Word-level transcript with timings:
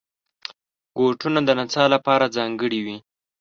بوټونه 0.95 1.39
د 1.45 1.49
نڅا 1.59 1.83
لپاره 1.93 2.31
ځانګړي 2.37 2.79
وي. 2.85 2.97